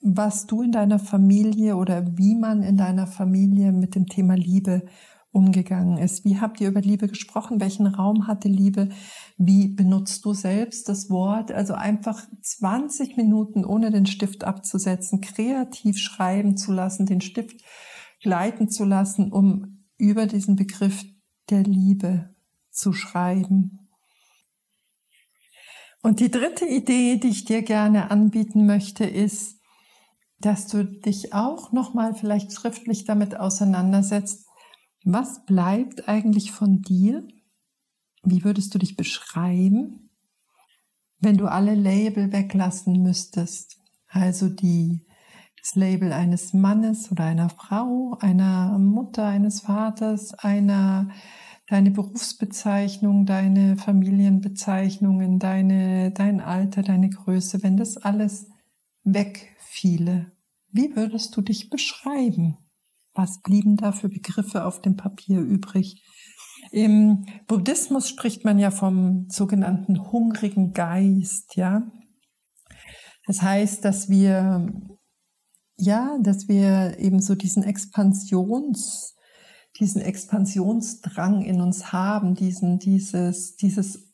was 0.01 0.45
du 0.45 0.61
in 0.61 0.71
deiner 0.71 0.99
Familie 0.99 1.77
oder 1.77 2.17
wie 2.17 2.35
man 2.35 2.61
in 2.61 2.77
deiner 2.77 3.07
Familie 3.07 3.71
mit 3.71 3.95
dem 3.95 4.05
Thema 4.05 4.35
Liebe 4.35 4.83
umgegangen 5.31 5.97
ist. 5.97 6.23
Wie 6.23 6.39
habt 6.39 6.61
ihr 6.61 6.69
über 6.69 6.79
Liebe 6.79 7.07
gesprochen? 7.07 7.59
Welchen 7.59 7.87
Raum 7.87 8.27
hatte 8.27 8.47
Liebe? 8.47 8.89
Wie 9.37 9.67
benutzt 9.67 10.23
du 10.23 10.33
selbst 10.33 10.87
das 10.87 11.09
Wort? 11.09 11.51
Also 11.51 11.73
einfach 11.73 12.25
20 12.41 13.17
Minuten 13.17 13.65
ohne 13.65 13.91
den 13.91 14.05
Stift 14.05 14.45
abzusetzen, 14.45 15.19
kreativ 15.19 15.97
schreiben 15.97 16.55
zu 16.55 16.71
lassen, 16.71 17.05
den 17.05 17.19
Stift 17.19 17.61
gleiten 18.21 18.69
zu 18.69 18.85
lassen, 18.85 19.31
um 19.31 19.85
über 19.97 20.25
diesen 20.25 20.55
Begriff 20.55 21.03
der 21.49 21.63
Liebe 21.63 22.35
zu 22.71 22.93
schreiben. 22.93 23.89
Und 26.01 26.19
die 26.19 26.29
dritte 26.29 26.65
Idee, 26.65 27.17
die 27.17 27.29
ich 27.29 27.45
dir 27.45 27.63
gerne 27.63 28.11
anbieten 28.11 28.65
möchte, 28.65 29.05
ist, 29.05 29.59
dass 30.39 30.67
du 30.67 30.83
dich 30.83 31.33
auch 31.33 31.71
nochmal 31.71 32.13
vielleicht 32.13 32.53
schriftlich 32.53 33.05
damit 33.05 33.35
auseinandersetzt, 33.37 34.45
was 35.03 35.45
bleibt 35.45 36.07
eigentlich 36.07 36.51
von 36.51 36.81
dir? 36.81 37.27
Wie 38.23 38.43
würdest 38.43 38.73
du 38.73 38.79
dich 38.79 38.95
beschreiben, 38.95 40.09
wenn 41.19 41.37
du 41.37 41.45
alle 41.45 41.75
Label 41.75 42.31
weglassen 42.31 43.01
müsstest? 43.01 43.77
Also 44.07 44.49
die, 44.49 45.04
das 45.65 45.73
Label 45.73 46.13
eines 46.13 46.53
Mannes 46.53 47.11
oder 47.11 47.23
einer 47.23 47.49
Frau, 47.49 48.15
einer 48.19 48.77
Mutter, 48.77 49.25
eines 49.25 49.61
Vaters, 49.61 50.35
einer 50.35 51.09
deine 51.67 51.89
Berufsbezeichnung, 51.89 53.25
deine 53.25 53.75
Familienbezeichnungen, 53.75 55.39
deine, 55.39 56.11
dein 56.11 56.39
Alter, 56.39 56.83
deine 56.83 57.09
Größe, 57.09 57.63
wenn 57.63 57.77
das 57.77 57.97
alles 57.97 58.47
wegfiele, 59.03 60.31
wie 60.71 60.95
würdest 60.95 61.35
du 61.35 61.41
dich 61.41 61.71
beschreiben? 61.71 62.57
Was 63.15 63.41
blieben 63.41 63.75
da 63.75 63.91
für 63.91 64.09
Begriffe 64.09 64.65
auf 64.65 64.81
dem 64.81 64.95
Papier 64.95 65.39
übrig? 65.39 66.03
Im 66.69 67.25
Buddhismus 67.47 68.07
spricht 68.07 68.45
man 68.45 68.59
ja 68.59 68.69
vom 68.69 69.25
sogenannten 69.29 70.11
hungrigen 70.11 70.73
Geist, 70.73 71.55
ja. 71.55 71.91
Das 73.25 73.41
heißt, 73.41 73.83
dass 73.83 74.09
wir, 74.09 74.67
ja, 75.77 76.17
dass 76.21 76.47
wir 76.47 76.97
eben 76.99 77.21
so 77.21 77.35
diesen 77.35 77.63
Expansions, 77.63 79.15
diesen 79.79 80.01
Expansionsdrang 80.01 81.41
in 81.41 81.61
uns 81.61 81.91
haben, 81.91 82.35
diesen, 82.35 82.79
dieses, 82.79 83.55
dieses 83.55 84.05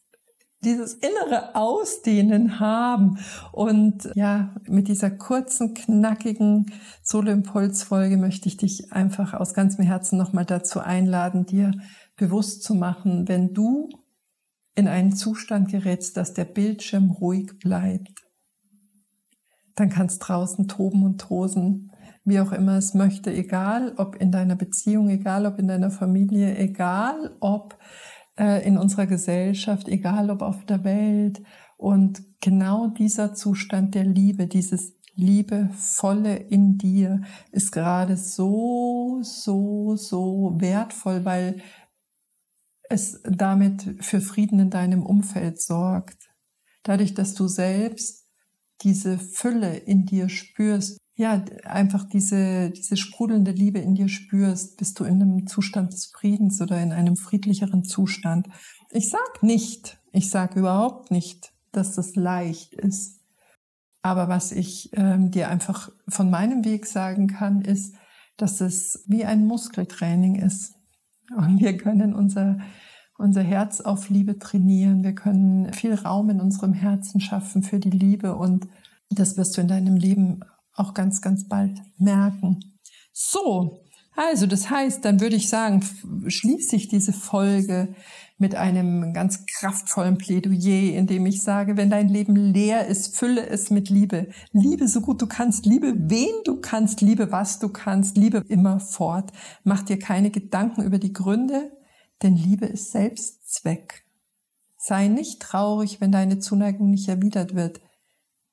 dieses 0.63 0.93
innere 0.93 1.55
Ausdehnen 1.55 2.59
haben. 2.59 3.17
Und 3.51 4.09
ja, 4.15 4.55
mit 4.67 4.87
dieser 4.87 5.09
kurzen, 5.09 5.73
knackigen 5.73 6.71
Solo-Impuls-Folge 7.03 8.17
möchte 8.17 8.47
ich 8.47 8.57
dich 8.57 8.91
einfach 8.91 9.33
aus 9.33 9.53
ganzem 9.53 9.83
Herzen 9.83 10.17
nochmal 10.17 10.45
dazu 10.45 10.79
einladen, 10.79 11.45
dir 11.45 11.71
bewusst 12.15 12.63
zu 12.63 12.75
machen, 12.75 13.27
wenn 13.27 13.53
du 13.53 13.89
in 14.75 14.87
einen 14.87 15.13
Zustand 15.15 15.69
gerätst, 15.69 16.15
dass 16.15 16.33
der 16.33 16.45
Bildschirm 16.45 17.11
ruhig 17.11 17.57
bleibt, 17.59 18.21
dann 19.75 19.89
kannst 19.89 20.27
draußen 20.27 20.67
toben 20.67 21.03
und 21.03 21.19
tosen, 21.19 21.91
wie 22.23 22.39
auch 22.39 22.51
immer 22.51 22.77
es 22.77 22.93
möchte, 22.93 23.33
egal 23.33 23.93
ob 23.97 24.15
in 24.15 24.31
deiner 24.31 24.55
Beziehung, 24.55 25.09
egal 25.09 25.45
ob 25.45 25.59
in 25.59 25.67
deiner 25.67 25.91
Familie, 25.91 26.57
egal 26.57 27.35
ob 27.39 27.77
äh, 28.37 28.65
in 28.65 28.77
unserer 28.77 29.07
Gesellschaft, 29.07 29.87
egal 29.87 30.29
ob 30.29 30.41
auf 30.41 30.65
der 30.65 30.83
Welt. 30.83 31.41
Und 31.77 32.23
genau 32.41 32.87
dieser 32.87 33.33
Zustand 33.33 33.95
der 33.95 34.03
Liebe, 34.03 34.47
dieses 34.47 34.97
Liebevolle 35.15 36.35
in 36.35 36.77
dir 36.77 37.21
ist 37.51 37.71
gerade 37.71 38.17
so, 38.17 39.19
so, 39.23 39.95
so 39.95 40.55
wertvoll, 40.57 41.25
weil 41.25 41.61
es 42.89 43.21
damit 43.23 43.95
für 43.99 44.21
Frieden 44.21 44.59
in 44.59 44.69
deinem 44.69 45.05
Umfeld 45.05 45.61
sorgt. 45.61 46.29
Dadurch, 46.83 47.13
dass 47.13 47.33
du 47.33 47.47
selbst 47.47 48.20
diese 48.83 49.17
Fülle 49.17 49.75
in 49.77 50.05
dir 50.05 50.29
spürst, 50.29 50.97
ja, 51.15 51.43
einfach 51.65 52.05
diese, 52.09 52.71
diese 52.71 52.97
sprudelnde 52.97 53.51
Liebe 53.51 53.79
in 53.79 53.95
dir 53.95 54.07
spürst, 54.07 54.77
bist 54.77 54.99
du 54.99 55.03
in 55.03 55.21
einem 55.21 55.45
Zustand 55.45 55.93
des 55.93 56.07
Friedens 56.07 56.61
oder 56.61 56.81
in 56.81 56.91
einem 56.91 57.15
friedlicheren 57.15 57.83
Zustand. 57.83 58.47
Ich 58.89 59.09
sag 59.09 59.43
nicht, 59.43 59.99
ich 60.11 60.29
sag 60.29 60.55
überhaupt 60.55 61.11
nicht, 61.11 61.53
dass 61.71 61.95
das 61.95 62.15
leicht 62.15 62.73
ist. 62.73 63.19
Aber 64.01 64.29
was 64.29 64.51
ich 64.51 64.89
ähm, 64.93 65.29
dir 65.31 65.49
einfach 65.49 65.91
von 66.07 66.31
meinem 66.31 66.65
Weg 66.65 66.87
sagen 66.87 67.27
kann, 67.27 67.61
ist, 67.61 67.95
dass 68.37 68.61
es 68.61 69.03
wie 69.07 69.25
ein 69.25 69.45
Muskeltraining 69.45 70.35
ist. 70.35 70.73
Und 71.35 71.59
wir 71.59 71.77
können 71.77 72.13
unser, 72.13 72.59
unser 73.21 73.41
Herz 73.41 73.81
auf 73.81 74.09
Liebe 74.09 74.39
trainieren. 74.39 75.03
Wir 75.03 75.15
können 75.15 75.71
viel 75.73 75.93
Raum 75.93 76.29
in 76.29 76.41
unserem 76.41 76.73
Herzen 76.73 77.21
schaffen 77.21 77.63
für 77.63 77.79
die 77.79 77.89
Liebe 77.89 78.35
und 78.35 78.67
das 79.09 79.37
wirst 79.37 79.57
du 79.57 79.61
in 79.61 79.67
deinem 79.67 79.95
Leben 79.95 80.41
auch 80.73 80.93
ganz, 80.93 81.21
ganz 81.21 81.47
bald 81.47 81.79
merken. 81.97 82.59
So, 83.13 83.83
also 84.15 84.45
das 84.45 84.69
heißt, 84.69 85.05
dann 85.05 85.21
würde 85.21 85.35
ich 85.35 85.49
sagen, 85.49 85.83
schließe 86.27 86.75
ich 86.75 86.87
diese 86.87 87.13
Folge 87.13 87.95
mit 88.37 88.55
einem 88.55 89.13
ganz 89.13 89.45
kraftvollen 89.45 90.17
Plädoyer, 90.17 90.97
in 90.97 91.07
dem 91.07 91.25
ich 91.25 91.43
sage, 91.43 91.77
wenn 91.77 91.89
dein 91.89 92.09
Leben 92.09 92.35
leer 92.35 92.87
ist, 92.87 93.15
fülle 93.15 93.45
es 93.47 93.69
mit 93.69 93.89
Liebe. 93.89 94.29
Liebe 94.51 94.87
so 94.87 95.01
gut 95.01 95.21
du 95.21 95.27
kannst, 95.27 95.65
liebe 95.65 95.93
wen 95.95 96.33
du 96.43 96.59
kannst, 96.59 97.01
liebe 97.01 97.31
was 97.31 97.59
du 97.59 97.69
kannst, 97.69 98.17
liebe 98.17 98.43
immer 98.47 98.79
fort. 98.79 99.31
Mach 99.63 99.83
dir 99.83 99.99
keine 99.99 100.31
Gedanken 100.31 100.81
über 100.81 100.97
die 100.97 101.13
Gründe, 101.13 101.71
denn 102.21 102.35
Liebe 102.35 102.65
ist 102.65 102.91
Selbstzweck. 102.91 104.05
Sei 104.77 105.07
nicht 105.07 105.41
traurig, 105.41 106.01
wenn 106.01 106.11
deine 106.11 106.39
Zuneigung 106.39 106.89
nicht 106.89 107.07
erwidert 107.07 107.55
wird 107.55 107.81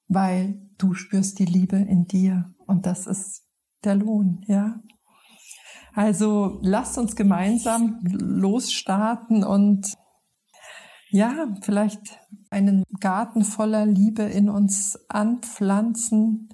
weil 0.09 0.61
du 0.79 0.95
spürst 0.95 1.39
die 1.39 1.45
Liebe 1.45 1.77
in 1.77 2.07
dir 2.07 2.53
und 2.67 2.87
das 2.87 3.07
ist 3.07 3.45
der 3.85 3.95
Lohn, 3.95 4.45
ja. 4.49 4.81
Also 5.95 6.59
lasst 6.63 6.99
uns 6.99 7.17
gemeinsam 7.17 8.01
losstarten 8.03 9.45
und 9.45 9.95
ja, 11.11 11.55
vielleicht 11.63 12.21
einen 12.51 12.85
Garten 13.01 13.45
voller 13.45 13.87
Liebe 13.87 14.23
in 14.23 14.49
uns 14.49 14.99
anpflanzen 15.09 16.51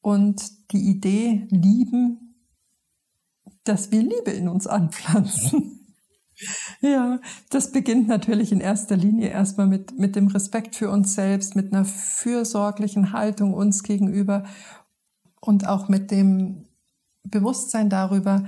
und 0.00 0.72
die 0.72 0.90
Idee 0.90 1.46
lieben, 1.50 2.36
dass 3.64 3.90
wir 3.90 4.02
Liebe 4.02 4.30
in 4.30 4.48
uns 4.48 4.66
anpflanzen. 4.66 5.73
Ja, 6.80 7.20
das 7.50 7.72
beginnt 7.72 8.08
natürlich 8.08 8.52
in 8.52 8.60
erster 8.60 8.96
Linie 8.96 9.28
erstmal 9.28 9.66
mit, 9.66 9.98
mit 9.98 10.16
dem 10.16 10.28
Respekt 10.28 10.76
für 10.76 10.90
uns 10.90 11.14
selbst, 11.14 11.56
mit 11.56 11.72
einer 11.72 11.84
fürsorglichen 11.84 13.12
Haltung 13.12 13.54
uns 13.54 13.82
gegenüber 13.82 14.44
und 15.40 15.66
auch 15.66 15.88
mit 15.88 16.10
dem 16.10 16.64
Bewusstsein 17.22 17.88
darüber, 17.88 18.44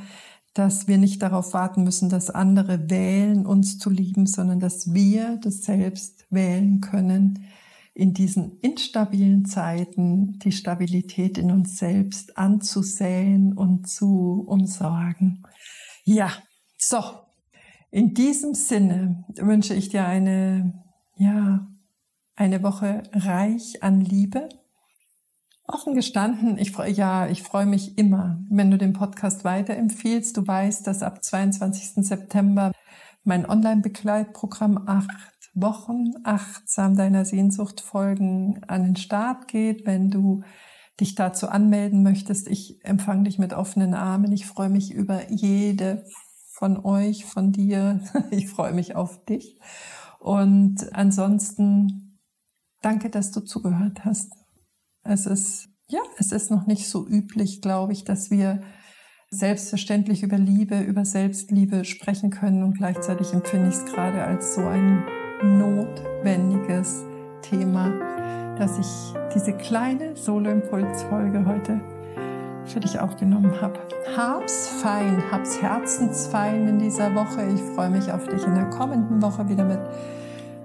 dass 0.54 0.88
wir 0.88 0.98
nicht 0.98 1.22
darauf 1.22 1.52
warten 1.52 1.84
müssen, 1.84 2.08
dass 2.08 2.30
andere 2.30 2.88
wählen, 2.88 3.46
uns 3.46 3.78
zu 3.78 3.90
lieben, 3.90 4.26
sondern 4.26 4.58
dass 4.58 4.92
wir 4.94 5.38
das 5.42 5.62
selbst 5.62 6.24
wählen 6.30 6.80
können, 6.80 7.46
in 7.92 8.12
diesen 8.12 8.58
instabilen 8.60 9.46
Zeiten 9.46 10.38
die 10.38 10.52
Stabilität 10.52 11.38
in 11.38 11.50
uns 11.50 11.78
selbst 11.78 12.36
anzusäen 12.36 13.54
und 13.54 13.88
zu 13.88 14.44
umsorgen. 14.46 15.42
Ja, 16.04 16.30
so, 16.78 17.02
in 17.90 18.14
diesem 18.14 18.54
Sinne 18.54 19.24
wünsche 19.36 19.74
ich 19.74 19.88
dir 19.88 20.06
eine, 20.06 20.84
ja, 21.16 21.66
eine 22.34 22.62
Woche 22.62 23.02
reich 23.12 23.82
an 23.82 24.00
Liebe. 24.00 24.48
Offen 25.68 25.94
gestanden, 25.94 26.58
ich 26.58 26.70
freue, 26.70 26.92
ja, 26.92 27.26
ich 27.26 27.42
freue 27.42 27.66
mich 27.66 27.98
immer, 27.98 28.38
wenn 28.50 28.70
du 28.70 28.78
den 28.78 28.92
Podcast 28.92 29.44
weiterempfiehlst. 29.44 30.36
Du 30.36 30.46
weißt, 30.46 30.86
dass 30.86 31.02
ab 31.02 31.24
22. 31.24 32.06
September 32.06 32.72
mein 33.24 33.48
Online-Begleitprogramm 33.48 34.86
acht 34.86 35.36
Wochen 35.54 36.12
achtsam 36.22 36.96
deiner 36.96 37.24
Sehnsucht 37.24 37.80
folgen 37.80 38.60
an 38.68 38.84
den 38.84 38.96
Start 38.96 39.48
geht. 39.48 39.86
Wenn 39.86 40.10
du 40.10 40.42
dich 41.00 41.14
dazu 41.14 41.48
anmelden 41.48 42.02
möchtest, 42.02 42.46
ich 42.46 42.84
empfange 42.84 43.24
dich 43.24 43.38
mit 43.38 43.54
offenen 43.54 43.94
Armen. 43.94 44.32
Ich 44.32 44.46
freue 44.46 44.68
mich 44.68 44.92
über 44.92 45.30
jede 45.30 46.04
von 46.58 46.84
euch, 46.84 47.24
von 47.24 47.52
dir. 47.52 48.00
Ich 48.30 48.48
freue 48.48 48.72
mich 48.72 48.96
auf 48.96 49.24
dich. 49.24 49.58
Und 50.18 50.92
ansonsten 50.92 52.18
danke, 52.82 53.10
dass 53.10 53.30
du 53.30 53.40
zugehört 53.40 54.04
hast. 54.04 54.32
Es 55.02 55.26
ist, 55.26 55.68
ja, 55.88 56.00
es 56.18 56.32
ist 56.32 56.50
noch 56.50 56.66
nicht 56.66 56.88
so 56.88 57.06
üblich, 57.06 57.60
glaube 57.60 57.92
ich, 57.92 58.04
dass 58.04 58.30
wir 58.30 58.62
selbstverständlich 59.30 60.22
über 60.22 60.38
Liebe, 60.38 60.80
über 60.80 61.04
Selbstliebe 61.04 61.84
sprechen 61.84 62.30
können 62.30 62.62
und 62.62 62.76
gleichzeitig 62.76 63.32
empfinde 63.32 63.68
ich 63.68 63.74
es 63.74 63.84
gerade 63.84 64.24
als 64.24 64.54
so 64.54 64.62
ein 64.62 65.04
notwendiges 65.42 67.04
Thema, 67.42 67.90
dass 68.56 68.78
ich 68.78 69.14
diese 69.34 69.52
kleine 69.52 70.16
Solo-Impuls-Folge 70.16 71.44
heute 71.44 71.95
für 72.66 72.80
dich 72.80 72.98
aufgenommen 72.98 73.60
habe. 73.60 73.78
Hab's 74.16 74.68
fein, 74.82 75.22
hab's 75.30 75.60
herzensfein 75.60 76.68
in 76.68 76.78
dieser 76.78 77.14
Woche. 77.14 77.46
Ich 77.54 77.60
freue 77.74 77.90
mich 77.90 78.12
auf 78.12 78.26
dich 78.26 78.44
in 78.44 78.54
der 78.54 78.70
kommenden 78.70 79.22
Woche 79.22 79.48
wieder 79.48 79.64
mit 79.64 79.80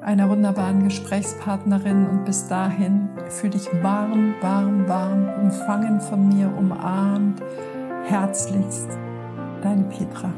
einer 0.02 0.30
wunderbaren 0.30 0.84
Gesprächspartnerin 0.84 2.08
und 2.08 2.26
bis 2.26 2.48
dahin 2.48 3.10
fühle 3.30 3.52
dich 3.52 3.68
warm, 3.84 4.34
warm, 4.42 4.88
warm, 4.88 5.30
umfangen 5.42 6.02
von 6.02 6.28
mir, 6.28 6.52
umarmt, 6.58 7.42
herzlichst, 8.08 8.90
deine 9.62 9.84
Petra. 9.84 10.32